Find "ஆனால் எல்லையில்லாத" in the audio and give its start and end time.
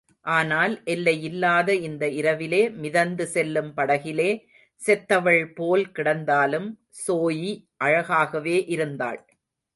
0.25-1.75